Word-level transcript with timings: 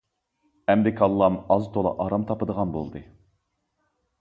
ئەمدى 0.73 0.93
كاللام 1.01 1.37
ئاز-تولا 1.55 1.91
ئارام 2.05 2.25
تاپىدىغان 2.31 2.73
بولدى. 2.79 3.03